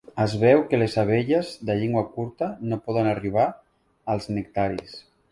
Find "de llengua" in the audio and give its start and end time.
1.69-2.01